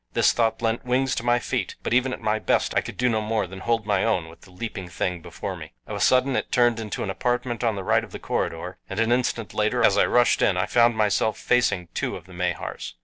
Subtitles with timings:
[0.13, 3.07] This thought lent wings to my feet; but even at my best I could do
[3.07, 5.73] no more than hold my own with the leaping thing before me.
[5.85, 8.99] Of a sudden it turned into an apartment on the right of the corridor, and
[8.99, 12.95] an instant later as I rushed in I found myself facing two of the Mahars.